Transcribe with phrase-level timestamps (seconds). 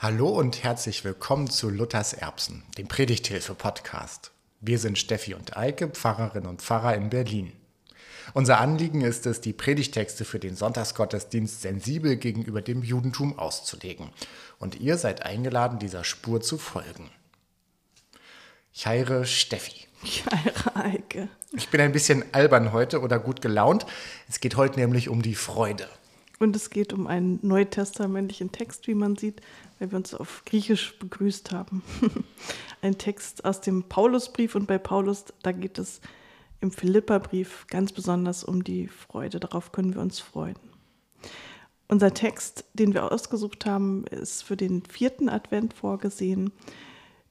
[0.00, 4.30] Hallo und herzlich willkommen zu Luthers Erbsen, dem Predigthilfe-Podcast.
[4.60, 7.52] Wir sind Steffi und Eike, Pfarrerin und Pfarrer in Berlin.
[8.32, 14.10] Unser Anliegen ist es, die Predigtexte für den Sonntagsgottesdienst sensibel gegenüber dem Judentum auszulegen.
[14.60, 17.10] Und ihr seid eingeladen, dieser Spur zu folgen.
[18.72, 19.88] Ich heiere Steffi.
[20.04, 21.28] Ich heiere Eike.
[21.50, 23.84] Ich bin ein bisschen albern heute oder gut gelaunt.
[24.28, 25.88] Es geht heute nämlich um die Freude.
[26.38, 29.40] Und es geht um einen neutestamentlichen Text, wie man sieht,
[29.78, 31.82] weil wir uns auf Griechisch begrüßt haben.
[32.82, 36.00] Ein Text aus dem Paulusbrief und bei Paulus, da geht es
[36.60, 39.40] im Philipperbrief ganz besonders um die Freude.
[39.40, 40.56] Darauf können wir uns freuen.
[41.88, 46.52] Unser Text, den wir ausgesucht haben, ist für den vierten Advent vorgesehen.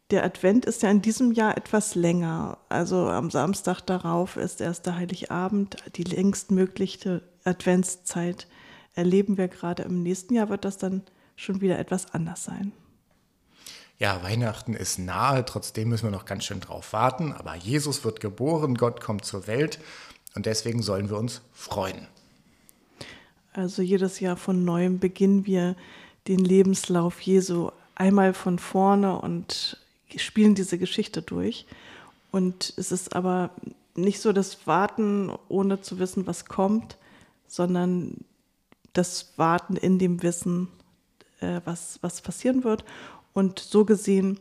[0.09, 2.57] Der Advent ist ja in diesem Jahr etwas länger.
[2.67, 8.47] Also am Samstag darauf ist erst der Heiligabend, die längstmögliche Adventszeit
[8.97, 9.83] erleben wir gerade.
[9.83, 11.03] Im nächsten Jahr wird das dann
[11.35, 12.71] schon wieder etwas anders sein.
[13.99, 17.33] Ja, Weihnachten ist nahe, trotzdem müssen wir noch ganz schön drauf warten.
[17.33, 19.79] Aber Jesus wird geboren, Gott kommt zur Welt
[20.35, 22.07] und deswegen sollen wir uns freuen.
[23.53, 25.75] Also jedes Jahr von neuem beginnen wir
[26.27, 29.77] den Lebenslauf Jesu einmal von vorne und
[30.15, 31.65] spielen diese Geschichte durch.
[32.31, 33.49] Und es ist aber
[33.95, 36.97] nicht so das Warten, ohne zu wissen, was kommt,
[37.47, 38.17] sondern
[38.93, 40.69] das Warten in dem Wissen,
[41.39, 42.83] äh, was, was passieren wird.
[43.33, 44.39] Und so gesehen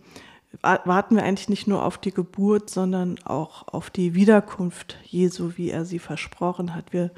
[0.63, 5.71] warten wir eigentlich nicht nur auf die Geburt, sondern auch auf die Wiederkunft Jesu, wie
[5.71, 6.93] er sie versprochen hat.
[6.93, 7.11] Wir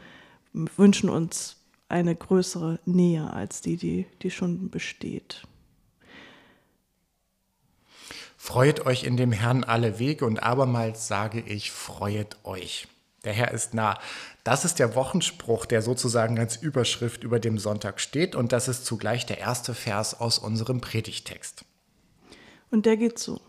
[0.53, 1.57] wünschen uns
[1.89, 5.43] eine größere Nähe als die, die, die schon besteht.
[8.37, 12.89] Freut euch in dem Herrn alle Wege und abermals sage ich, freuet euch.
[13.25, 13.99] Der Herr ist nah.
[14.45, 18.87] Das ist der Wochenspruch, der sozusagen als Überschrift über dem Sonntag steht und das ist
[18.87, 21.65] zugleich der erste Vers aus unserem Predigtext.
[22.71, 23.41] Und der geht so.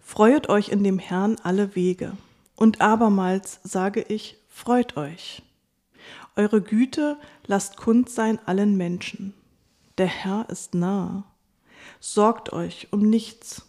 [0.00, 2.16] Freuet euch in dem Herrn alle Wege.
[2.56, 5.42] Und abermals sage ich, freut euch.
[6.36, 9.34] Eure Güte lasst kund sein allen Menschen.
[9.98, 11.24] Der Herr ist nah.
[12.00, 13.62] Sorgt euch um nichts,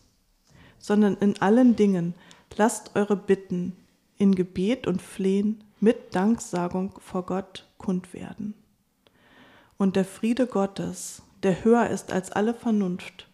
[0.78, 2.16] sondern in allen Dingen
[2.56, 3.76] lasst eure Bitten
[4.18, 8.54] in Gebet und Flehen mit Danksagung vor Gott kund werden.
[9.78, 13.28] Und der Friede Gottes, der höher ist als alle Vernunft,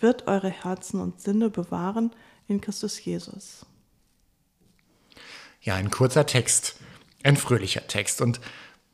[0.00, 2.12] wird eure Herzen und Sinne bewahren
[2.46, 3.66] in Christus Jesus.
[5.60, 6.76] Ja, ein kurzer Text,
[7.24, 8.40] ein fröhlicher Text und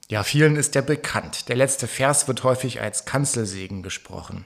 [0.08, 1.48] ja, vielen ist der bekannt.
[1.48, 4.44] Der letzte Vers wird häufig als Kanzelsegen gesprochen.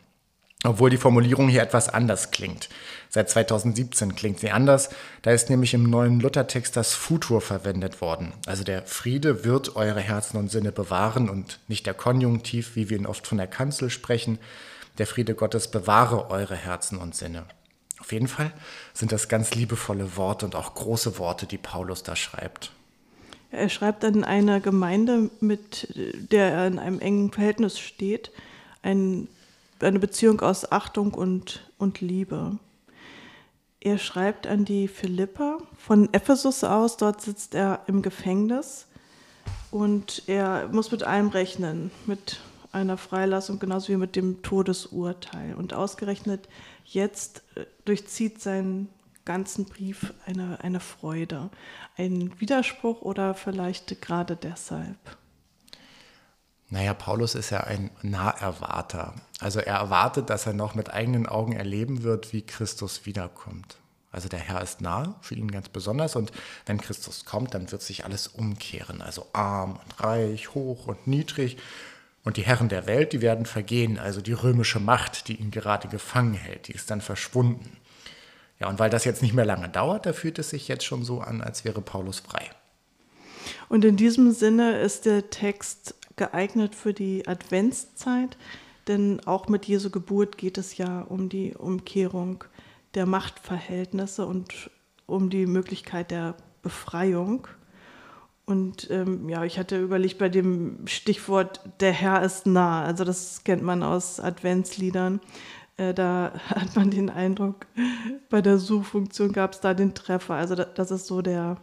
[0.64, 2.68] Obwohl die Formulierung hier etwas anders klingt.
[3.10, 4.90] Seit 2017 klingt sie anders.
[5.22, 8.32] Da ist nämlich im neuen Luthertext das Futur verwendet worden.
[8.46, 12.98] Also der Friede wird eure Herzen und Sinne bewahren und nicht der Konjunktiv, wie wir
[12.98, 14.38] ihn oft von der Kanzel sprechen.
[14.98, 17.44] Der Friede Gottes bewahre eure Herzen und Sinne.
[18.00, 18.52] Auf jeden Fall
[18.94, 22.72] sind das ganz liebevolle Worte und auch große Worte, die Paulus da schreibt.
[23.50, 28.30] Er schreibt an einer Gemeinde, mit der er in einem engen Verhältnis steht,
[28.82, 29.28] ein
[29.80, 32.58] eine Beziehung aus Achtung und, und Liebe.
[33.80, 38.86] Er schreibt an die Philippa von Ephesus aus, dort sitzt er im Gefängnis
[39.70, 42.40] und er muss mit allem rechnen, mit
[42.72, 45.54] einer Freilassung genauso wie mit dem Todesurteil.
[45.54, 46.48] Und ausgerechnet
[46.84, 48.88] jetzt äh, durchzieht seinen
[49.24, 51.50] ganzen Brief eine, eine Freude,
[51.96, 54.96] ein Widerspruch oder vielleicht gerade deshalb.
[56.70, 59.14] Naja, Paulus ist ja ein Naherwarter.
[59.40, 63.78] Also er erwartet, dass er noch mit eigenen Augen erleben wird, wie Christus wiederkommt.
[64.10, 66.16] Also der Herr ist nah, für ihn ganz besonders.
[66.16, 66.32] Und
[66.66, 69.00] wenn Christus kommt, dann wird sich alles umkehren.
[69.00, 71.56] Also arm und reich, hoch und niedrig.
[72.24, 73.98] Und die Herren der Welt, die werden vergehen.
[73.98, 77.76] Also die römische Macht, die ihn gerade gefangen hält, die ist dann verschwunden.
[78.60, 81.04] Ja, und weil das jetzt nicht mehr lange dauert, da fühlt es sich jetzt schon
[81.04, 82.50] so an, als wäre Paulus frei.
[83.68, 88.36] Und in diesem Sinne ist der Text geeignet für die Adventszeit,
[88.86, 92.44] denn auch mit Jesu Geburt geht es ja um die Umkehrung
[92.94, 94.70] der Machtverhältnisse und
[95.06, 97.48] um die Möglichkeit der Befreiung.
[98.44, 102.82] Und ähm, ja, ich hatte überlegt bei dem Stichwort, der Herr ist nah.
[102.82, 105.20] Also das kennt man aus Adventsliedern.
[105.76, 107.66] Äh, da hat man den Eindruck,
[108.30, 110.34] bei der Suchfunktion gab es da den Treffer.
[110.34, 111.56] Also das, ist so der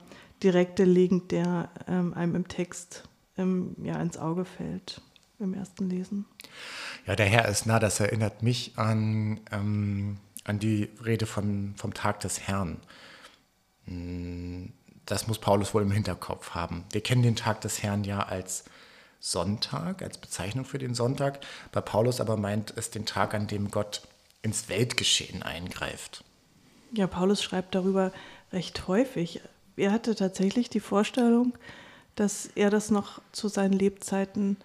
[0.44, 3.04] direkte Link, der ähm, einem im Text
[3.38, 5.02] ähm, ja, ins Auge fällt
[5.40, 6.26] im ersten Lesen.
[7.06, 11.94] Ja, der Herr ist nah, das erinnert mich an, ähm, an die Rede von, vom
[11.94, 12.78] Tag des Herrn.
[13.86, 14.72] Hm,
[15.06, 16.84] das muss Paulus wohl im Hinterkopf haben.
[16.92, 18.64] Wir kennen den Tag des Herrn ja als
[19.20, 21.40] Sonntag, als Bezeichnung für den Sonntag.
[21.72, 24.02] Bei Paulus aber meint es den Tag, an dem Gott
[24.42, 26.24] ins Weltgeschehen eingreift.
[26.92, 28.12] Ja, Paulus schreibt darüber
[28.54, 29.42] recht häufig.
[29.76, 31.54] Er hatte tatsächlich die Vorstellung,
[32.16, 34.58] dass er das noch zu seinen Lebzeiten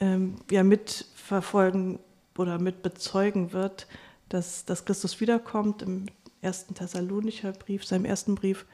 [0.00, 1.98] ähm, ja mitverfolgen
[2.36, 3.86] oder mitbezeugen wird,
[4.28, 5.82] dass, dass Christus wiederkommt.
[5.82, 6.06] Im
[6.40, 8.66] ersten Thessalonicher Brief, seinem ersten Brief,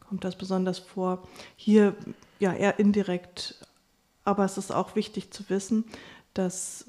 [0.00, 1.26] kommt das besonders vor.
[1.56, 1.96] Hier
[2.38, 3.66] ja eher indirekt,
[4.24, 5.84] aber es ist auch wichtig zu wissen,
[6.34, 6.86] dass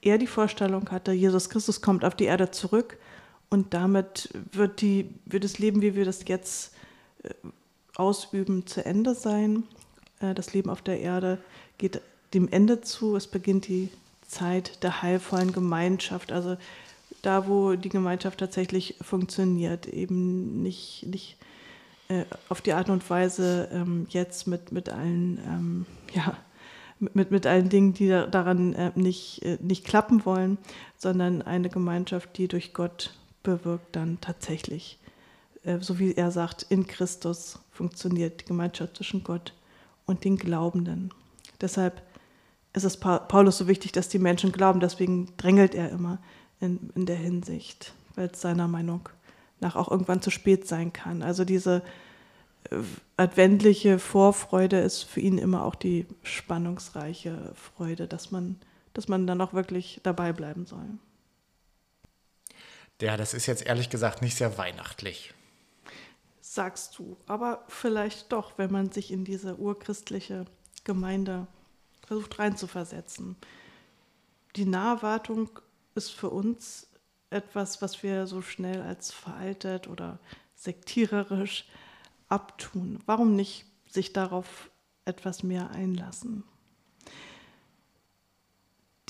[0.00, 2.98] er die Vorstellung hatte, Jesus Christus kommt auf die Erde zurück
[3.50, 6.74] und damit wird, die, wird das Leben, wie wir das jetzt
[7.22, 7.30] äh,
[7.96, 9.64] ausüben, zu Ende sein.
[10.20, 11.38] Äh, das Leben auf der Erde
[11.78, 12.00] geht
[12.34, 13.16] dem Ende zu.
[13.16, 13.90] Es beginnt die
[14.26, 16.56] Zeit der heilvollen Gemeinschaft, also
[17.22, 21.36] da, wo die Gemeinschaft tatsächlich funktioniert, eben nicht, nicht
[22.08, 26.36] äh, auf die Art und Weise ähm, jetzt mit, mit allen, ähm, ja,
[26.98, 30.58] mit, mit allen Dingen, die da, daran äh, nicht, äh, nicht klappen wollen,
[30.96, 33.12] sondern eine Gemeinschaft, die durch Gott
[33.42, 34.98] bewirkt, dann tatsächlich,
[35.64, 39.65] äh, so wie er sagt, in Christus funktioniert die Gemeinschaft zwischen Gott und
[40.14, 41.10] den Glaubenden.
[41.60, 42.02] Deshalb
[42.72, 44.80] ist es Paulus so wichtig, dass die Menschen glauben.
[44.80, 46.18] Deswegen drängelt er immer
[46.60, 49.08] in, in der Hinsicht, weil es seiner Meinung
[49.60, 51.22] nach auch irgendwann zu spät sein kann.
[51.22, 51.82] Also diese
[52.70, 52.76] äh,
[53.16, 58.56] adventliche Vorfreude ist für ihn immer auch die spannungsreiche Freude, dass man,
[58.92, 60.86] dass man dann auch wirklich dabei bleiben soll.
[63.00, 65.34] Ja, das ist jetzt ehrlich gesagt nicht sehr weihnachtlich.
[66.56, 70.46] Sagst du, aber vielleicht doch, wenn man sich in diese urchristliche
[70.84, 71.46] Gemeinde
[72.06, 73.36] versucht reinzuversetzen.
[74.56, 75.50] Die Naherwartung
[75.94, 76.88] ist für uns
[77.28, 80.18] etwas, was wir so schnell als veraltet oder
[80.54, 81.68] sektiererisch
[82.30, 83.00] abtun.
[83.04, 84.70] Warum nicht sich darauf
[85.04, 86.42] etwas mehr einlassen?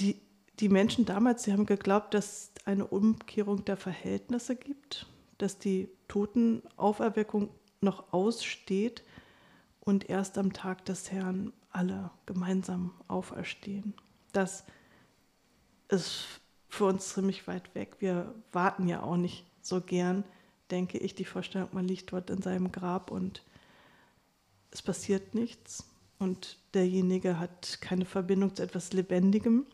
[0.00, 0.20] Die,
[0.58, 2.26] die Menschen damals, sie haben geglaubt, dass
[2.56, 5.06] es eine Umkehrung der Verhältnisse gibt,
[5.38, 7.50] dass die Totenauferweckung
[7.80, 9.02] noch aussteht
[9.80, 13.94] und erst am Tag des Herrn alle gemeinsam auferstehen.
[14.32, 14.64] Das
[15.88, 16.26] ist
[16.68, 17.96] für uns ziemlich weit weg.
[18.00, 20.24] Wir warten ja auch nicht so gern,
[20.70, 23.44] denke ich, die Vorstellung, man liegt dort in seinem Grab und
[24.70, 25.84] es passiert nichts
[26.18, 29.66] und derjenige hat keine Verbindung zu etwas Lebendigem.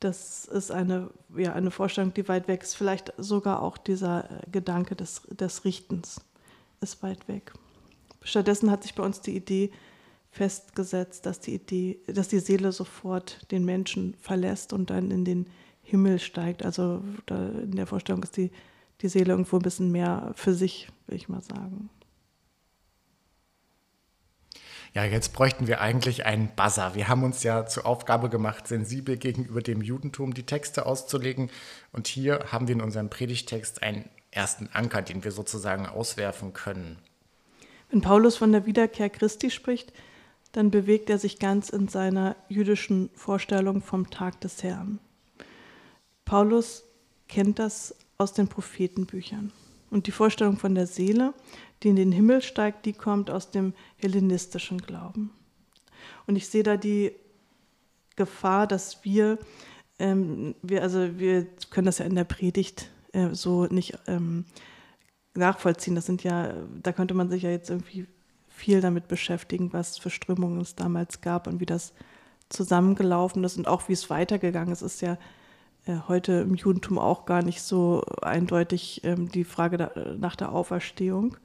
[0.00, 2.74] Das ist eine, ja, eine Vorstellung, die weit weg ist.
[2.74, 6.20] Vielleicht sogar auch dieser Gedanke des, des Richtens
[6.80, 7.52] ist weit weg.
[8.22, 9.72] Stattdessen hat sich bei uns die Idee
[10.30, 15.46] festgesetzt, dass die Idee, dass die Seele sofort den Menschen verlässt und dann in den
[15.82, 16.64] Himmel steigt.
[16.64, 18.50] Also in der Vorstellung ist die,
[19.00, 21.90] die Seele irgendwo ein bisschen mehr für sich, will ich mal sagen.
[24.98, 26.96] Ja, jetzt bräuchten wir eigentlich einen Buzzer.
[26.96, 31.50] Wir haben uns ja zur Aufgabe gemacht, sensibel gegenüber dem Judentum die Texte auszulegen.
[31.92, 36.98] Und hier haben wir in unserem Predigtext einen ersten Anker, den wir sozusagen auswerfen können.
[37.92, 39.92] Wenn Paulus von der Wiederkehr Christi spricht,
[40.50, 44.98] dann bewegt er sich ganz in seiner jüdischen Vorstellung vom Tag des Herrn.
[46.24, 46.82] Paulus
[47.28, 49.52] kennt das aus den Prophetenbüchern.
[49.90, 51.34] Und die Vorstellung von der Seele,
[51.82, 55.30] die in den Himmel steigt, die kommt aus dem hellenistischen Glauben.
[56.26, 57.12] Und ich sehe da die
[58.16, 59.38] Gefahr, dass wir,
[59.98, 64.44] ähm, wir also wir können das ja in der Predigt äh, so nicht ähm,
[65.34, 65.94] nachvollziehen.
[65.94, 66.52] Das sind ja,
[66.82, 68.06] da könnte man sich ja jetzt irgendwie
[68.48, 71.94] viel damit beschäftigen, was für Strömungen es damals gab und wie das
[72.48, 74.82] zusammengelaufen ist und auch wie es weitergegangen ist.
[74.82, 75.16] Ist ja
[75.86, 80.52] äh, heute im Judentum auch gar nicht so eindeutig ähm, die Frage da, nach der
[80.52, 81.36] Auferstehung.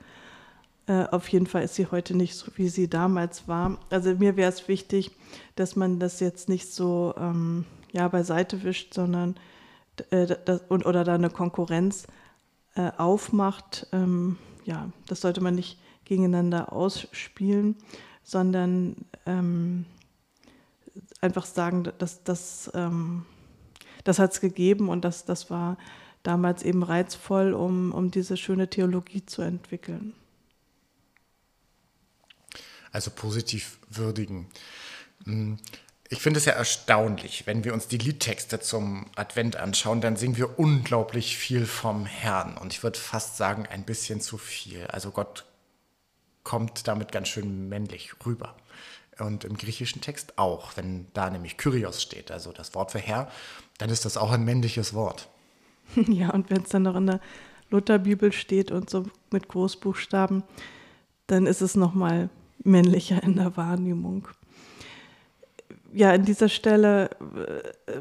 [0.88, 3.78] Äh, auf jeden Fall ist sie heute nicht so, wie sie damals war.
[3.90, 5.12] Also mir wäre es wichtig,
[5.56, 9.36] dass man das jetzt nicht so ähm, ja, beiseite wischt, sondern
[10.10, 12.08] äh, das, und, oder da eine Konkurrenz
[12.76, 13.88] äh, aufmacht.
[13.94, 17.78] Ähm, ja, das sollte man nicht gegeneinander ausspielen,
[18.24, 19.86] sondern ähm,
[21.22, 23.26] einfach sagen, dass das, ähm,
[24.04, 25.78] das hat es gegeben und das, das war
[26.24, 30.14] damals eben reizvoll, um, um diese schöne Theologie zu entwickeln.
[32.94, 34.48] Also positiv würdigen.
[35.26, 35.60] Hm,
[36.10, 40.38] ich finde es ja erstaunlich, wenn wir uns die Liedtexte zum Advent anschauen, dann singen
[40.38, 42.56] wir unglaublich viel vom Herrn.
[42.56, 44.86] Und ich würde fast sagen, ein bisschen zu viel.
[44.88, 45.46] Also Gott
[46.44, 48.56] kommt damit ganz schön männlich rüber.
[49.20, 53.32] Und im griechischen Text auch, wenn da nämlich Kyrios steht, also das Wort für Herr,
[53.78, 55.30] dann ist das auch ein männliches Wort.
[56.08, 57.20] Ja, und wenn es dann noch in der
[57.70, 60.44] Lutherbibel steht und so mit Großbuchstaben,
[61.28, 62.30] dann ist es nochmal
[62.64, 64.28] männlicher in der Wahrnehmung.
[65.94, 67.10] ja, an dieser Stelle
[67.86, 68.00] äh,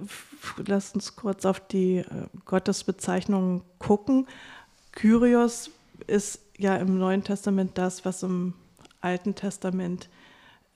[0.67, 2.07] lasst uns kurz auf die äh,
[2.45, 4.27] Gottesbezeichnungen gucken.
[4.93, 5.71] Kyrios
[6.07, 8.55] ist ja im Neuen Testament das, was im
[9.01, 10.09] Alten Testament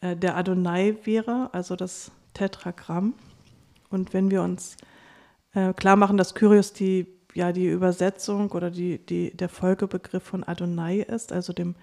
[0.00, 3.14] äh, der Adonai wäre, also das Tetragramm.
[3.88, 4.76] Und wenn wir uns
[5.54, 10.44] äh, klar machen, dass Kyrios die, ja, die Übersetzung oder die, die, der Folgebegriff von
[10.44, 11.74] Adonai ist, also dem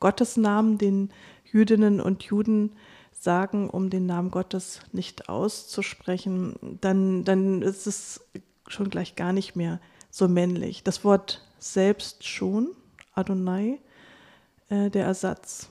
[0.00, 1.10] Gottesnamen, den
[1.44, 2.76] Jüdinnen und Juden
[3.12, 8.24] sagen, um den Namen Gottes nicht auszusprechen, dann, dann ist es
[8.68, 10.82] schon gleich gar nicht mehr so männlich.
[10.82, 12.68] Das Wort selbst schon,
[13.14, 13.78] Adonai,
[14.68, 15.68] äh, der Ersatz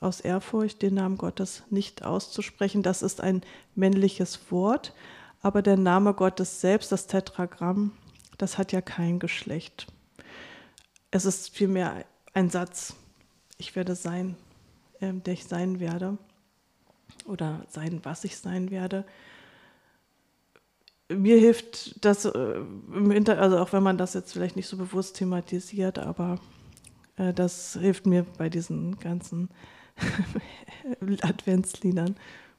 [0.00, 3.42] aus Ehrfurcht, den Namen Gottes nicht auszusprechen, das ist ein
[3.74, 4.94] männliches Wort,
[5.42, 7.92] aber der Name Gottes selbst, das Tetragramm,
[8.36, 9.86] das hat ja kein Geschlecht.
[11.10, 12.94] Es ist vielmehr ein Satz,
[13.58, 14.36] ich werde sein,
[15.00, 16.16] äh, der ich sein werde
[17.26, 19.04] oder sein, was ich sein werde.
[21.08, 24.76] Mir hilft das äh, im Hinter, also auch wenn man das jetzt vielleicht nicht so
[24.76, 26.38] bewusst thematisiert, aber
[27.16, 29.50] äh, das hilft mir bei diesen ganzen
[31.22, 32.16] Adventsliedern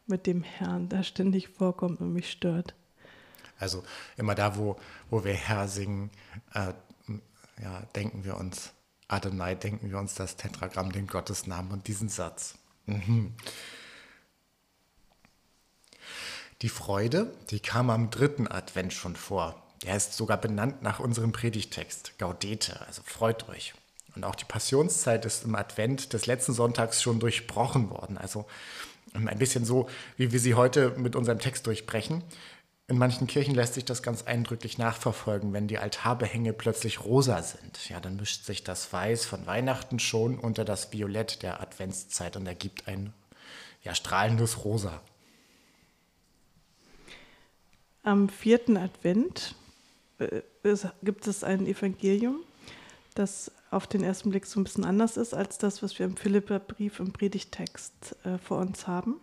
[0.08, 2.74] mit dem Herrn, der ständig vorkommt und mich stört.
[3.60, 3.84] Also
[4.18, 4.78] immer da, wo,
[5.10, 6.10] wo wir Herr singen,
[6.54, 6.74] äh,
[7.62, 8.74] ja, denken wir uns
[9.10, 12.56] Adonai, denken wir uns das Tetragramm, den Gottesnamen und diesen Satz.
[12.86, 13.34] Mhm.
[16.62, 19.62] Die Freude, die kam am dritten Advent schon vor.
[19.84, 23.74] Der ist sogar benannt nach unserem Predigtext, Gaudete, also freut euch.
[24.16, 28.18] Und auch die Passionszeit ist im Advent des letzten Sonntags schon durchbrochen worden.
[28.18, 28.46] Also
[29.14, 32.24] ein bisschen so, wie wir sie heute mit unserem Text durchbrechen.
[32.90, 37.88] In manchen Kirchen lässt sich das ganz eindrücklich nachverfolgen, wenn die Altarbehänge plötzlich rosa sind.
[37.88, 42.48] Ja, dann mischt sich das Weiß von Weihnachten schon unter das Violett der Adventszeit und
[42.48, 43.14] ergibt ein
[43.84, 45.04] ja, strahlendes Rosa.
[48.02, 49.54] Am vierten Advent
[50.18, 50.42] äh,
[51.04, 52.38] gibt es ein Evangelium,
[53.14, 56.18] das auf den ersten Blick so ein bisschen anders ist als das, was wir im
[56.18, 59.22] Philipperbrief im Predigtext äh, vor uns haben.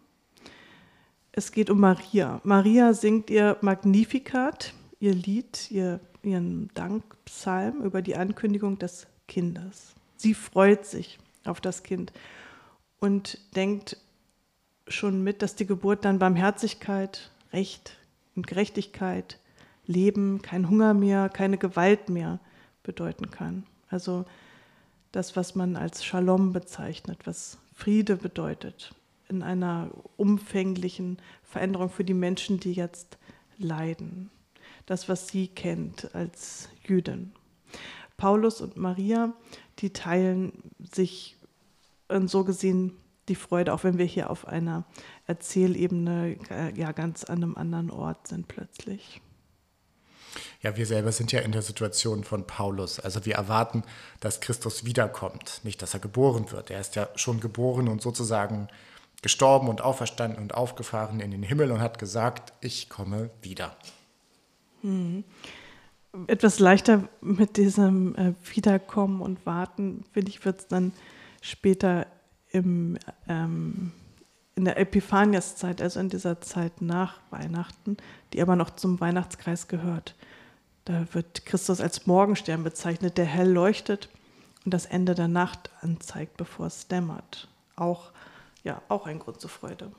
[1.39, 2.41] Es geht um Maria.
[2.45, 9.95] Maria singt ihr Magnificat, ihr Lied, ihr, ihren Dankpsalm über die Ankündigung des Kindes.
[10.17, 12.11] Sie freut sich auf das Kind
[13.01, 13.99] und denkt
[14.89, 17.99] schon mit, dass die Geburt dann Barmherzigkeit, Recht
[18.35, 19.39] und Gerechtigkeit,
[19.85, 22.41] Leben, kein Hunger mehr, keine Gewalt mehr
[22.83, 23.67] bedeuten kann.
[23.91, 24.25] Also
[25.13, 28.95] das, was man als Shalom bezeichnet, was Friede bedeutet,
[29.29, 33.19] in einer umfänglichen Veränderung für die Menschen, die jetzt
[33.59, 34.31] leiden.
[34.87, 37.33] Das, was sie kennt als Jüdin.
[38.17, 39.35] Paulus und Maria,
[39.79, 41.37] die teilen sich
[42.27, 42.93] so gesehen
[43.29, 44.85] die Freude, auch wenn wir hier auf einer
[45.27, 49.21] Erzählebene äh, ja ganz an einem anderen Ort sind plötzlich.
[50.63, 53.01] Ja, wir selber sind ja in der Situation von Paulus.
[53.01, 53.83] Also wir erwarten,
[54.21, 56.71] dass Christus wiederkommt, nicht, dass er geboren wird.
[56.71, 58.69] Er ist ja schon geboren und sozusagen
[59.23, 63.77] gestorben und auferstanden und aufgefahren in den Himmel und hat gesagt, ich komme wieder.
[64.83, 65.25] Hm.
[66.29, 70.93] Etwas leichter mit diesem äh, Wiederkommen und Warten, finde ich, wird es dann
[71.43, 72.07] später
[72.51, 73.93] im, ähm,
[74.55, 77.99] in der Epiphaniaszeit, also in dieser Zeit nach Weihnachten,
[78.33, 80.15] die aber noch zum Weihnachtskreis gehört.
[80.87, 84.09] Da wird Christus als Morgenstern bezeichnet, der hell leuchtet
[84.65, 87.49] und das Ende der Nacht anzeigt, bevor es dämmert.
[87.75, 88.13] Auch,
[88.67, 89.93] ja, auch ein Grund zur Freude.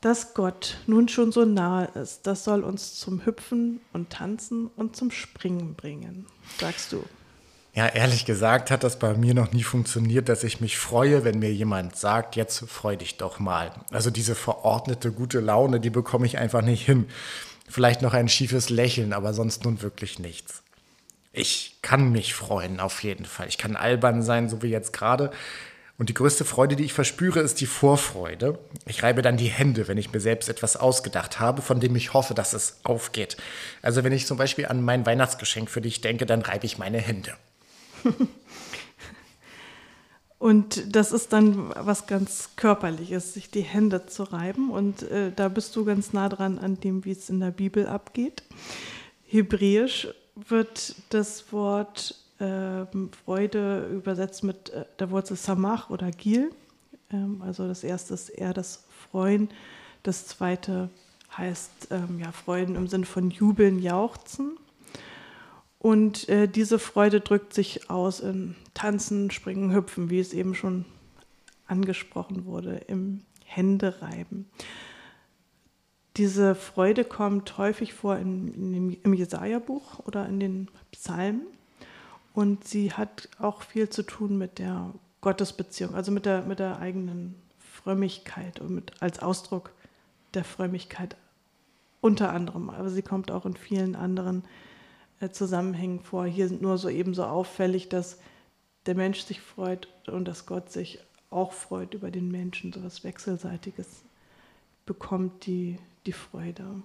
[0.00, 4.94] Dass Gott nun schon so nahe ist, das soll uns zum Hüpfen und Tanzen und
[4.94, 6.26] zum Springen bringen,
[6.60, 7.02] sagst du.
[7.72, 11.40] Ja, ehrlich gesagt hat das bei mir noch nie funktioniert, dass ich mich freue, wenn
[11.40, 13.72] mir jemand sagt, jetzt freu dich doch mal.
[13.90, 17.08] Also diese verordnete gute Laune, die bekomme ich einfach nicht hin.
[17.68, 20.63] Vielleicht noch ein schiefes Lächeln, aber sonst nun wirklich nichts.
[21.36, 23.48] Ich kann mich freuen, auf jeden Fall.
[23.48, 25.32] Ich kann albern sein, so wie jetzt gerade.
[25.98, 28.58] Und die größte Freude, die ich verspüre, ist die Vorfreude.
[28.86, 32.14] Ich reibe dann die Hände, wenn ich mir selbst etwas ausgedacht habe, von dem ich
[32.14, 33.36] hoffe, dass es aufgeht.
[33.82, 36.98] Also wenn ich zum Beispiel an mein Weihnachtsgeschenk für dich denke, dann reibe ich meine
[36.98, 37.34] Hände.
[40.38, 44.70] Und das ist dann was ganz Körperliches, sich die Hände zu reiben.
[44.70, 47.86] Und äh, da bist du ganz nah dran an dem, wie es in der Bibel
[47.86, 48.44] abgeht.
[49.26, 52.84] Hebräisch wird das Wort äh,
[53.24, 56.50] Freude übersetzt mit äh, der Wurzel Samach oder Gil.
[57.10, 59.48] Ähm, also das erste ist eher das Freuen.
[60.02, 60.90] Das zweite
[61.36, 64.56] heißt ähm, ja, Freuden im Sinne von Jubeln, Jauchzen.
[65.78, 70.86] Und äh, diese Freude drückt sich aus in Tanzen, Springen, Hüpfen, wie es eben schon
[71.66, 74.46] angesprochen wurde im Händereiben.
[76.16, 81.42] Diese Freude kommt häufig vor in, in dem, im Jesaja-Buch oder in den Psalmen.
[82.32, 86.78] Und sie hat auch viel zu tun mit der Gottesbeziehung, also mit der, mit der
[86.78, 89.72] eigenen Frömmigkeit und mit, als Ausdruck
[90.34, 91.16] der Frömmigkeit
[92.00, 92.70] unter anderem.
[92.70, 94.44] Aber sie kommt auch in vielen anderen
[95.20, 96.26] äh, Zusammenhängen vor.
[96.26, 98.18] Hier sind nur so ebenso auffällig, dass
[98.86, 100.98] der Mensch sich freut und dass Gott sich
[101.30, 104.04] auch freut über den Menschen, so etwas Wechselseitiges
[104.86, 106.82] bekommt die, die Freude.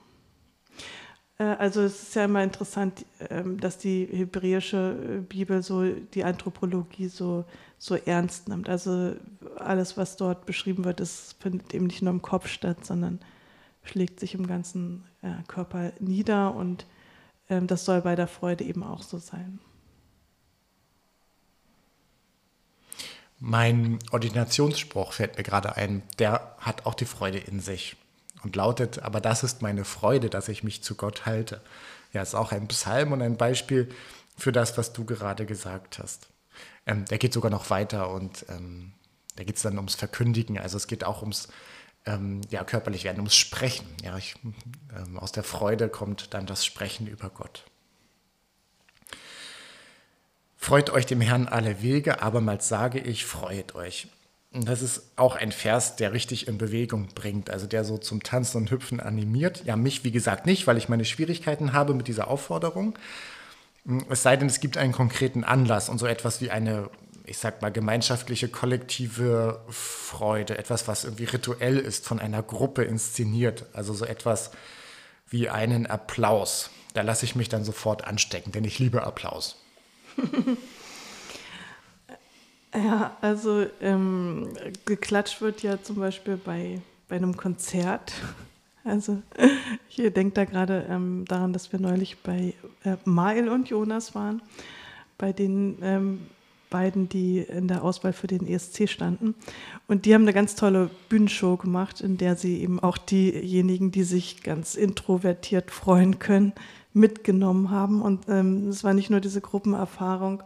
[1.39, 6.23] Äh, also es ist ja immer interessant, ähm, dass die hebräische äh, Bibel so die
[6.23, 7.45] Anthropologie so,
[7.77, 8.69] so ernst nimmt.
[8.69, 9.15] Also
[9.57, 13.19] alles, was dort beschrieben wird, das findet eben nicht nur im Kopf statt, sondern
[13.83, 16.85] schlägt sich im ganzen äh, Körper nieder und
[17.49, 19.59] ähm, das soll bei der Freude eben auch so sein.
[23.41, 27.95] Mein Ordinationsspruch fällt mir gerade ein, der hat auch die Freude in sich
[28.43, 31.61] und lautet, aber das ist meine Freude, dass ich mich zu Gott halte.
[32.13, 33.89] Ja, ist auch ein Psalm und ein Beispiel
[34.37, 36.27] für das, was du gerade gesagt hast.
[36.85, 38.93] Ähm, der geht sogar noch weiter und ähm,
[39.35, 40.57] da geht es dann ums Verkündigen.
[40.57, 41.49] Also es geht auch ums
[42.05, 43.87] ähm, ja, körperlich werden, ums Sprechen.
[44.03, 44.35] Ja, ich,
[44.95, 47.65] ähm, aus der Freude kommt dann das Sprechen über Gott.
[50.57, 54.07] Freut euch dem Herrn alle Wege, abermals sage ich, freut euch.
[54.51, 58.57] Das ist auch ein Vers, der richtig in Bewegung bringt, also der so zum Tanzen
[58.57, 59.63] und Hüpfen animiert.
[59.65, 62.97] Ja, mich wie gesagt nicht, weil ich meine Schwierigkeiten habe mit dieser Aufforderung.
[64.09, 66.89] Es sei denn, es gibt einen konkreten Anlass und so etwas wie eine,
[67.25, 73.67] ich sag mal, gemeinschaftliche, kollektive Freude, etwas, was irgendwie rituell ist, von einer Gruppe inszeniert.
[73.73, 74.49] Also so etwas
[75.29, 76.71] wie einen Applaus.
[76.95, 79.57] Da lasse ich mich dann sofort anstecken, denn ich liebe Applaus.
[82.73, 84.49] Ja, also ähm,
[84.85, 88.13] geklatscht wird ja zum Beispiel bei, bei einem Konzert.
[88.85, 89.21] Also
[89.89, 92.53] ich denke da gerade ähm, daran, dass wir neulich bei
[92.85, 94.41] äh, Mael und Jonas waren,
[95.17, 96.21] bei den ähm,
[96.69, 99.35] beiden, die in der Auswahl für den ESC standen.
[99.87, 104.03] Und die haben eine ganz tolle Bühnenshow gemacht, in der sie eben auch diejenigen, die
[104.03, 106.53] sich ganz introvertiert freuen können,
[106.93, 108.01] mitgenommen haben.
[108.01, 110.41] Und ähm, es war nicht nur diese Gruppenerfahrung,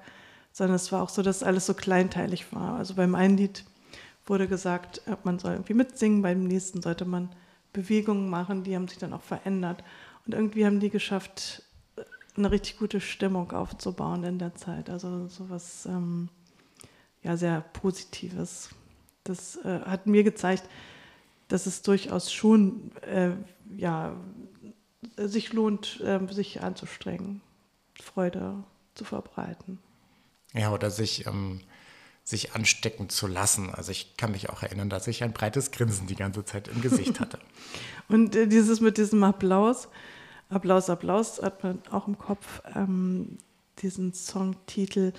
[0.53, 2.77] sondern es war auch so, dass alles so kleinteilig war.
[2.77, 3.65] Also beim einen Lied
[4.25, 7.29] wurde gesagt, äh, man soll irgendwie mitsingen, beim nächsten sollte man
[7.73, 9.83] Bewegungen machen, die haben sich dann auch verändert.
[10.25, 11.63] Und irgendwie haben die geschafft,
[12.37, 14.89] eine richtig gute Stimmung aufzubauen in der Zeit.
[14.89, 16.29] Also sowas ähm,
[17.23, 18.69] ja, sehr Positives.
[19.23, 20.63] Das äh, hat mir gezeigt,
[21.47, 23.31] dass es durchaus schon äh,
[23.75, 24.15] ja,
[25.17, 27.41] sich lohnt, äh, sich anzustrengen,
[27.95, 28.63] Freude
[28.95, 29.79] zu verbreiten.
[30.53, 31.61] Ja, oder sich, ähm,
[32.23, 33.73] sich anstecken zu lassen.
[33.73, 36.81] Also ich kann mich auch erinnern, dass ich ein breites Grinsen die ganze Zeit im
[36.81, 37.39] Gesicht hatte.
[38.07, 39.89] Und äh, dieses mit diesem Applaus,
[40.49, 43.37] Applaus, Applaus, hat man auch im Kopf ähm,
[43.79, 45.13] diesen Songtitel,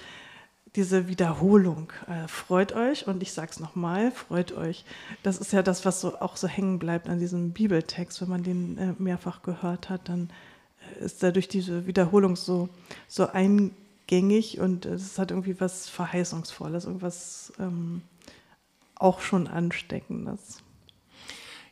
[0.77, 1.93] diese Wiederholung.
[2.09, 4.85] Äh, freut euch, und ich sage es nochmal, freut euch.
[5.23, 8.21] Das ist ja das, was so, auch so hängen bleibt an diesem Bibeltext.
[8.21, 10.31] Wenn man den äh, mehrfach gehört hat, dann
[11.01, 12.69] äh, ist er durch diese Wiederholung so,
[13.09, 13.73] so ein
[14.07, 18.03] gängig und es hat irgendwie was Verheißungsvolles, irgendwas ähm,
[18.95, 20.59] auch schon Ansteckendes.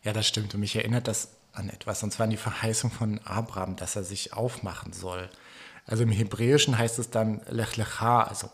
[0.02, 0.54] Ja, das stimmt.
[0.54, 4.04] Und mich erinnert das an etwas, und zwar an die Verheißung von Abraham, dass er
[4.04, 5.28] sich aufmachen soll.
[5.86, 8.48] Also im Hebräischen heißt es dann Lech Lecha, also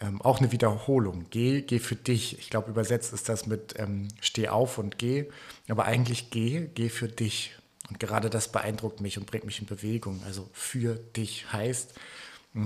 [0.00, 1.26] ähm, auch eine Wiederholung.
[1.30, 2.38] Geh, geh für dich.
[2.38, 5.28] Ich glaube, übersetzt ist das mit ähm, Steh auf und geh.
[5.68, 7.54] Aber eigentlich geh, geh für dich.
[7.88, 10.22] Und gerade das beeindruckt mich und bringt mich in Bewegung.
[10.24, 11.94] Also für dich heißt,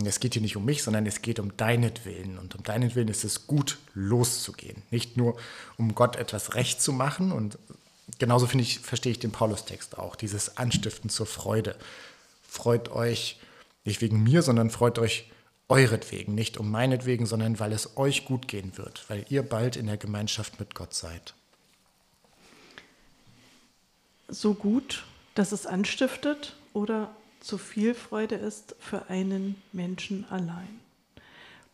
[0.05, 2.39] es geht hier nicht um mich, sondern es geht um deinetwillen.
[2.39, 4.83] Und um deinetwillen ist es gut, loszugehen.
[4.91, 5.37] Nicht nur,
[5.77, 7.31] um Gott etwas recht zu machen.
[7.31, 7.57] Und
[8.19, 10.17] genauso finde ich, verstehe ich den Paulus-Text auch.
[10.17, 11.77] Dieses Anstiften zur Freude.
[12.49, 13.39] Freut euch
[13.85, 15.31] nicht wegen mir, sondern freut euch
[15.69, 16.35] euretwegen.
[16.35, 19.09] Nicht um meinetwegen, sondern weil es euch gut gehen wird.
[19.09, 21.35] Weil ihr bald in der Gemeinschaft mit Gott seid.
[24.29, 25.05] So gut,
[25.37, 27.15] dass es anstiftet oder
[27.47, 30.81] zu viel Freude ist für einen Menschen allein.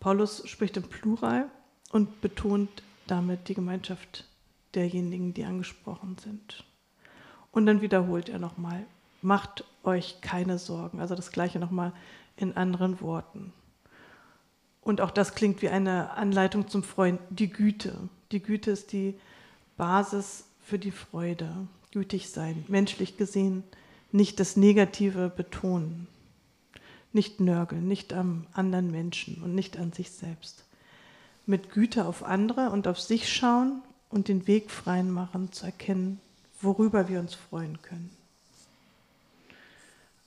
[0.01, 1.49] Paulus spricht im Plural
[1.91, 2.69] und betont
[3.07, 4.27] damit die Gemeinschaft
[4.75, 6.65] derjenigen, die angesprochen sind.
[7.53, 8.85] Und dann wiederholt er nochmal,
[9.23, 11.01] macht euch keine Sorgen.
[11.01, 11.93] Also das gleiche nochmal
[12.37, 13.53] in anderen Worten.
[14.83, 17.97] Und auch das klingt wie eine Anleitung zum Freund, die Güte.
[18.31, 19.15] Die Güte ist die
[19.79, 21.51] Basis für die Freude.
[21.93, 23.65] Gütig sein, menschlich gesehen,
[24.13, 26.07] nicht das Negative betonen,
[27.13, 30.65] nicht nörgeln, nicht am anderen Menschen und nicht an sich selbst.
[31.47, 36.21] mit Güte auf andere und auf sich schauen und den Weg freien machen, zu erkennen,
[36.61, 38.11] worüber wir uns freuen können.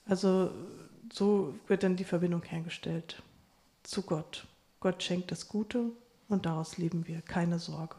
[0.06, 0.50] Also
[1.12, 3.22] so wird dann die Verbindung hergestellt
[3.82, 4.46] zu Gott.
[4.80, 5.90] Gott schenkt das Gute
[6.28, 7.22] und daraus leben wir.
[7.22, 7.96] Keine Sorge.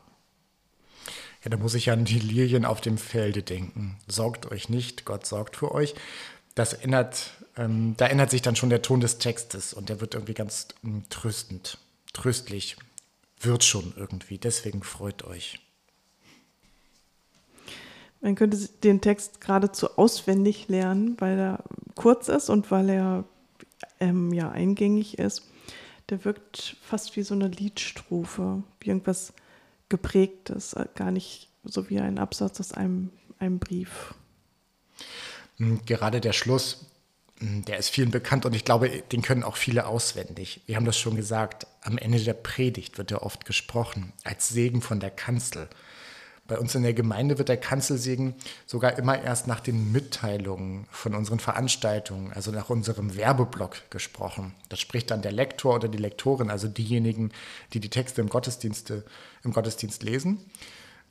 [1.47, 3.95] Ja, da muss ich an die Lilien auf dem Felde denken.
[4.05, 5.95] Sorgt euch nicht, Gott sorgt für euch.
[6.55, 10.13] Das ändert, ähm, da ändert sich dann schon der Ton des Textes und der wird
[10.13, 11.77] irgendwie ganz ähm, tröstend,
[12.11, 12.75] tröstlich.
[13.39, 14.37] Wird schon irgendwie.
[14.37, 15.61] Deswegen freut euch.
[18.19, 21.63] Man könnte den Text geradezu auswendig lernen, weil er
[21.95, 23.23] kurz ist und weil er
[24.01, 25.43] ähm, ja eingängig ist.
[26.09, 28.91] Der wirkt fast wie so eine Liedstrophe, wie
[29.87, 34.13] irgendwas geprägtes, gar nicht so wie ein Absatz aus einem, einem Brief.
[35.57, 36.85] Hm, gerade der Schluss,
[37.39, 40.61] hm, der ist vielen bekannt und ich glaube, den können auch viele auswendig.
[40.65, 44.81] Wir haben das schon gesagt, am Ende der Predigt wird ja oft gesprochen, als Segen
[44.81, 45.69] von der Kanzel.
[46.47, 51.13] Bei uns in der Gemeinde wird der Kanzelsegen sogar immer erst nach den Mitteilungen von
[51.13, 54.53] unseren Veranstaltungen, also nach unserem Werbeblock gesprochen.
[54.69, 57.31] Das spricht dann der Lektor oder die Lektorin, also diejenigen,
[57.73, 59.03] die die Texte im, Gottesdienste,
[59.43, 60.39] im Gottesdienst lesen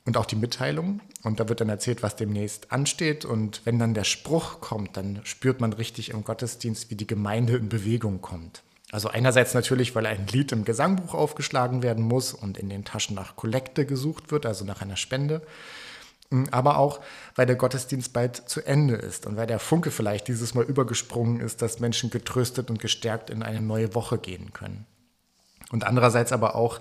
[0.05, 1.01] und auch die Mitteilungen.
[1.21, 3.23] Und da wird dann erzählt, was demnächst ansteht.
[3.23, 7.57] Und wenn dann der Spruch kommt, dann spürt man richtig im Gottesdienst, wie die Gemeinde
[7.57, 8.63] in Bewegung kommt.
[8.91, 13.15] Also einerseits natürlich, weil ein Lied im Gesangbuch aufgeschlagen werden muss und in den Taschen
[13.15, 15.41] nach Kollekte gesucht wird, also nach einer Spende.
[16.29, 17.01] Mm, aber auch,
[17.35, 21.41] weil der Gottesdienst bald zu Ende ist und weil der Funke vielleicht dieses Mal übergesprungen
[21.41, 24.85] ist, dass Menschen getröstet und gestärkt in eine neue Woche gehen können.
[25.71, 26.79] Und andererseits aber auch,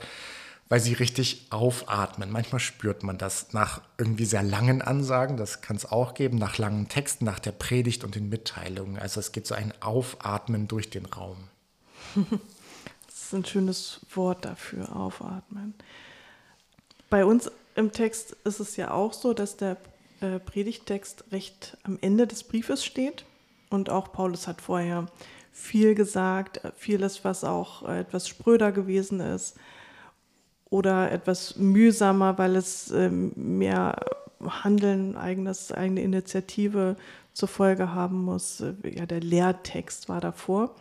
[0.69, 2.31] weil sie richtig aufatmen.
[2.31, 6.59] Manchmal spürt man das nach irgendwie sehr langen Ansagen, das kann es auch geben, nach
[6.59, 8.99] langen Texten, nach der Predigt und den Mitteilungen.
[8.99, 11.49] Also es geht so ein Aufatmen durch den Raum.
[13.07, 15.75] Das ist ein schönes Wort dafür, aufatmen.
[17.11, 19.77] Bei uns im Text ist es ja auch so, dass der
[20.21, 23.25] äh, Predigtext recht am Ende des Briefes steht.
[23.69, 25.07] Und auch Paulus hat vorher
[25.53, 29.57] viel gesagt, vieles, was auch etwas spröder gewesen ist
[30.71, 33.99] oder etwas mühsamer, weil es ähm, mehr
[34.45, 36.97] Handeln, eigenes, eigene Initiative
[37.33, 38.63] zur Folge haben muss.
[38.83, 40.75] Ja, der Lehrtext war davor.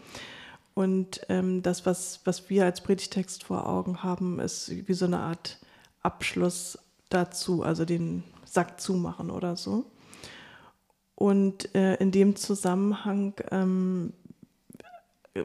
[0.76, 5.20] Und ähm, das, was, was wir als Predigtext vor Augen haben, ist wie so eine
[5.20, 5.58] Art
[6.04, 6.78] Abschluss
[7.10, 9.86] dazu, also den Sack zumachen oder so.
[11.16, 14.12] Und äh, in dem Zusammenhang ähm,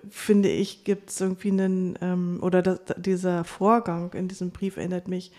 [0.09, 5.07] finde ich, gibt es irgendwie einen, ähm, oder das, dieser Vorgang in diesem Brief erinnert
[5.07, 5.33] mich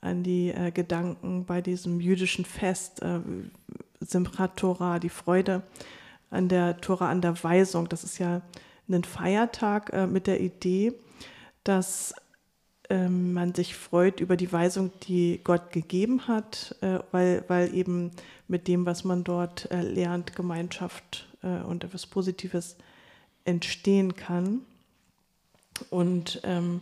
[0.00, 3.20] an die äh, Gedanken bei diesem jüdischen Fest, äh,
[4.00, 5.62] Simchat Torah, die Freude
[6.30, 7.88] an der Tora, an der Weisung.
[7.88, 8.42] Das ist ja
[8.88, 10.92] einen Feiertag äh, mit der Idee,
[11.64, 12.14] dass
[12.90, 18.12] ähm, man sich freut über die Weisung, die Gott gegeben hat, äh, weil, weil eben
[18.46, 22.76] mit dem, was man dort äh, lernt, Gemeinschaft äh, und etwas Positives
[23.44, 24.62] entstehen kann.
[25.90, 26.80] Und ähm,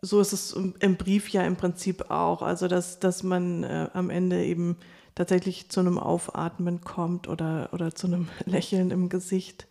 [0.00, 4.10] so ist es im Brief ja im Prinzip auch, also dass, dass man äh, am
[4.10, 4.76] Ende eben
[5.14, 9.66] tatsächlich zu einem Aufatmen kommt oder, oder zu einem Lächeln im Gesicht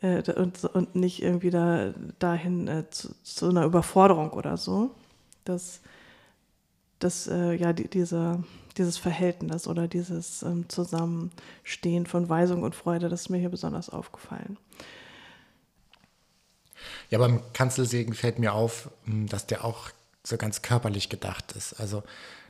[0.00, 4.90] äh, und, und nicht irgendwie da, dahin äh, zu, zu, einer Überforderung oder so.
[5.44, 5.80] Dass,
[6.98, 8.42] dass äh, ja die, diese,
[8.76, 13.88] dieses Verhältnis oder dieses ähm, Zusammenstehen von Weisung und Freude, das ist mir hier besonders
[13.90, 14.58] aufgefallen.
[17.10, 19.90] Ja, beim Kanzelsegen fällt mir auf, hm, dass der auch
[20.22, 21.74] so ganz körperlich gedacht ist.
[21.80, 22.02] Also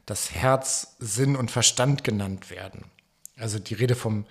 [0.08, 2.84] dass Herz, Sinn und Verstand genannt werden.
[3.36, 4.24] Also die Rede vom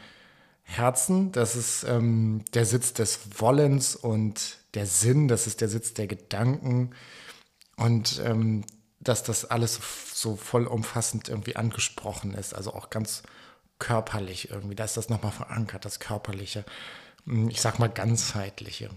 [0.70, 5.94] Herzen, das ist ähm, der Sitz des Wollens und der Sinn, das ist der Sitz
[5.94, 6.92] der Gedanken
[7.78, 8.66] und ähm,
[9.00, 9.80] dass das alles
[10.14, 13.24] so vollumfassend irgendwie angesprochen ist, also auch ganz
[13.80, 14.76] körperlich irgendwie.
[14.76, 16.66] Da ist das nochmal verankert, das Körperliche,
[17.26, 18.90] hm, ich sag mal ganzheitliche.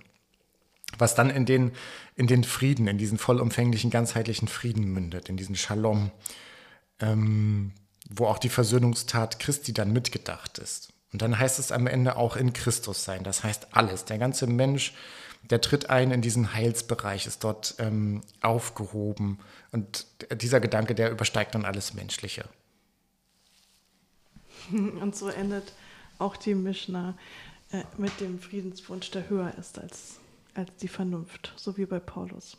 [0.98, 1.70] Was dann in den,
[2.16, 6.10] in den Frieden, in diesen vollumfänglichen, ganzheitlichen Frieden mündet, in diesen Shalom,
[6.98, 7.72] ähm,
[8.08, 10.92] wo auch die Versöhnungstat Christi dann mitgedacht ist.
[11.12, 13.24] Und dann heißt es am Ende auch in Christus sein.
[13.24, 14.04] Das heißt alles.
[14.04, 14.94] Der ganze Mensch,
[15.42, 19.38] der tritt ein in diesen Heilsbereich, ist dort ähm, aufgehoben.
[19.72, 22.44] Und dieser Gedanke, der übersteigt dann alles Menschliche.
[24.70, 25.72] Und so endet
[26.18, 27.16] auch die Mishnah
[27.72, 30.20] äh, mit dem Friedenswunsch, der höher ist als,
[30.54, 32.56] als die Vernunft, so wie bei Paulus.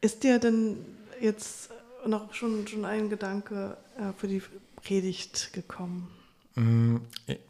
[0.00, 0.84] Ist dir denn
[1.20, 1.70] jetzt
[2.06, 4.42] noch schon, schon ein Gedanke äh, für die
[4.76, 6.10] Predigt gekommen?
[6.54, 6.98] Mm,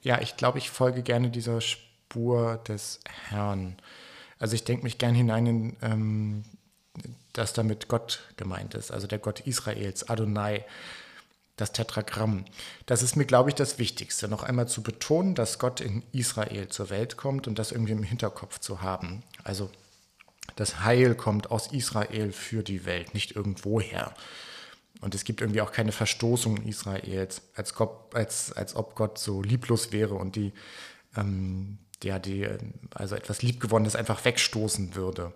[0.02, 3.76] ja, ich glaube, ich folge gerne dieser Spur des Herrn.
[4.38, 6.44] Also ich denke mich gern hinein in ähm,
[7.34, 10.64] dass damit Gott gemeint ist, also der Gott Israels, Adonai,
[11.56, 12.44] das Tetragramm.
[12.86, 16.68] Das ist mir, glaube ich, das Wichtigste, noch einmal zu betonen, dass Gott in Israel
[16.68, 19.22] zur Welt kommt und das irgendwie im Hinterkopf zu haben.
[19.42, 19.70] Also
[20.56, 24.14] das Heil kommt aus Israel für die Welt, nicht irgendwoher.
[25.00, 29.42] Und es gibt irgendwie auch keine Verstoßung Israels, als, Gott, als, als ob Gott so
[29.42, 30.52] lieblos wäre und die,
[31.16, 32.48] ähm, ja, die,
[32.94, 35.32] also etwas Liebgewonnenes einfach wegstoßen würde.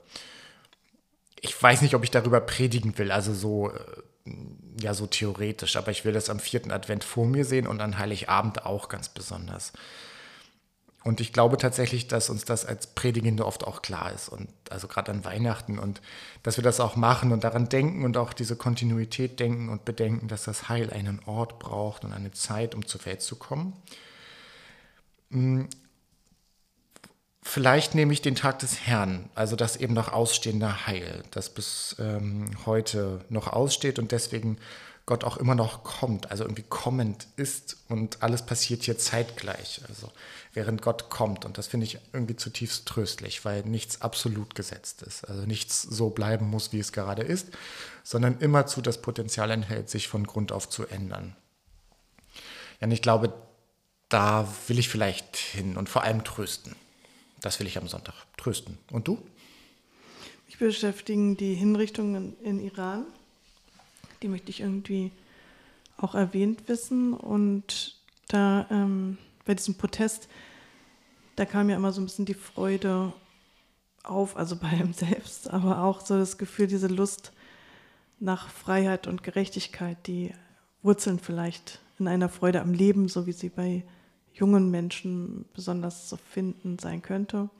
[1.41, 4.33] Ich weiß nicht, ob ich darüber predigen will, also so, äh,
[4.81, 7.99] ja, so theoretisch, aber ich will das am vierten Advent vor mir sehen und an
[7.99, 9.73] Heiligabend auch ganz besonders.
[11.09, 14.29] Und ich glaube tatsächlich, dass uns das als Predigende oft auch klar ist.
[14.29, 16.03] Und also gerade an Weihnachten und
[16.43, 20.29] dass wir das auch machen und daran denken und auch diese Kontinuität denken und bedenken,
[20.29, 23.73] dass das Heil einen Ort braucht und eine Zeit, um zur Welt zu kommen.
[25.31, 25.71] Hm,
[27.41, 31.97] vielleicht nehme ich den Tag des Herrn, also das eben noch ausstehende Heil, das bis
[31.99, 34.59] ähm, heute noch aussteht und deswegen
[35.09, 40.13] Gott auch immer noch kommt, also irgendwie kommend ist und alles passiert hier zeitgleich, also
[40.53, 41.47] während Gott kommt.
[41.47, 46.11] Und das finde ich irgendwie zutiefst tröstlich, weil nichts absolut gesetzt ist, also nichts so
[46.11, 47.49] bleiben muss, wie es gerade ist,
[48.05, 51.35] sondern immerzu das Potenzial enthält, sich von Grund auf zu ändern.
[52.79, 53.33] Ja, und ich glaube,
[54.11, 56.77] da will ich vielleicht hin und vor allem trösten.
[57.41, 58.77] Das will ich am Sonntag trösten.
[58.93, 59.19] Und du?
[60.49, 63.07] Mich beschäftigen die Hinrichtungen in Iran
[64.23, 65.13] die möchte ich irgendwie
[65.97, 67.13] auch erwähnt wissen.
[67.13, 67.97] Und
[68.29, 70.29] da ähm, bei diesem Protest,
[71.37, 73.13] da kam ja immer so ein bisschen die Freude
[74.03, 77.33] auf, also bei ihm selbst, aber auch so das Gefühl, diese Lust
[78.21, 80.33] nach Freiheit und Gerechtigkeit, die
[80.83, 83.85] wurzeln vielleicht in einer Freude am Leben, so wie sie bei
[84.33, 87.51] jungen Menschen besonders zu finden sein könnte.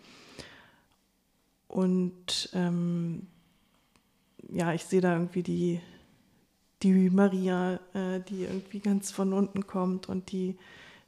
[1.67, 3.27] Und ähm,
[4.51, 5.81] ja, ich sehe da irgendwie die,
[6.83, 10.57] die Maria, äh, die irgendwie ganz von unten kommt und die,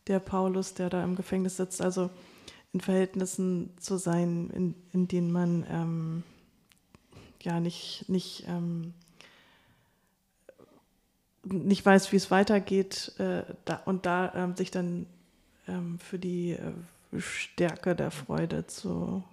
[0.06, 2.10] der Paulus, der da im Gefängnis sitzt, also
[2.72, 6.22] in Verhältnissen zu sein, in, in denen man ähm,
[7.42, 8.94] ja nicht, nicht, ähm,
[11.44, 15.06] nicht weiß, wie es weitergeht äh, da, und da ähm, sich dann
[15.66, 19.24] ähm, für die äh, Stärke der Freude zu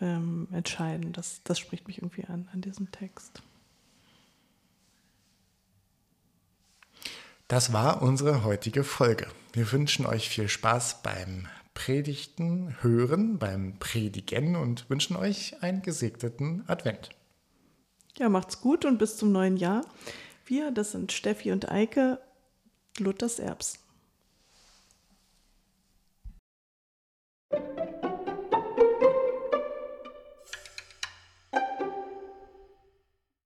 [0.00, 1.12] ähm, entscheiden.
[1.12, 3.42] Das, das spricht mich irgendwie an, an diesem Text.
[7.48, 9.28] Das war unsere heutige Folge.
[9.52, 16.64] Wir wünschen euch viel Spaß beim Predigten, Hören, beim Predigen und wünschen euch einen gesegneten
[16.66, 17.10] Advent.
[18.16, 19.84] Ja, macht's gut und bis zum neuen Jahr.
[20.44, 22.18] Wir, das sind Steffi und Eike,
[22.98, 23.78] Luthers Erbs.